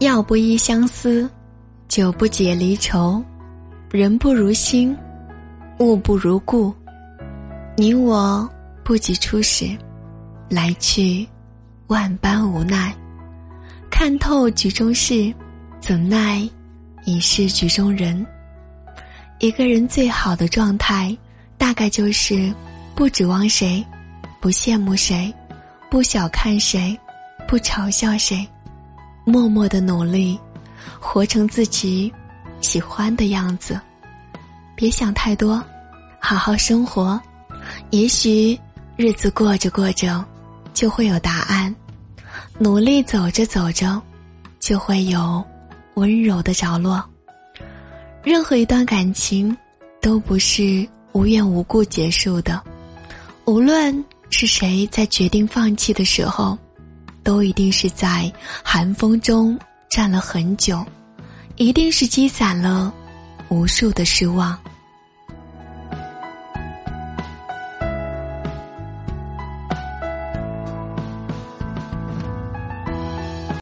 [0.00, 1.28] 药不医相思，
[1.88, 3.20] 酒不解离愁，
[3.90, 4.96] 人不如心，
[5.80, 6.72] 物不如故。
[7.76, 8.48] 你我
[8.84, 9.76] 不及初始，
[10.48, 11.26] 来去
[11.88, 12.94] 万般无奈。
[13.90, 15.34] 看透局中事，
[15.80, 16.48] 怎奈
[17.04, 18.24] 已是局中人。
[19.40, 21.16] 一个人最好的状态，
[21.56, 22.54] 大概就是
[22.94, 23.84] 不指望谁，
[24.40, 25.34] 不羡慕谁，
[25.90, 26.96] 不小看谁，
[27.48, 28.46] 不嘲笑谁。
[29.28, 30.40] 默默的努力，
[30.98, 32.10] 活成自己
[32.62, 33.78] 喜欢的样子，
[34.74, 35.62] 别想太多，
[36.18, 37.20] 好好生活，
[37.90, 38.58] 也许
[38.96, 40.24] 日子过着过着
[40.72, 41.74] 就会有答案，
[42.58, 44.00] 努力走着走着
[44.58, 45.44] 就会有
[45.94, 47.04] 温柔的着落。
[48.24, 49.54] 任何一段感情
[50.00, 52.62] 都不是无缘无故结束的，
[53.44, 56.56] 无论是谁在决定放弃的时候。
[57.28, 58.32] 都一定是在
[58.64, 59.58] 寒风中
[59.90, 60.82] 站了很久，
[61.56, 62.90] 一定是积攒了
[63.50, 64.58] 无数的失望。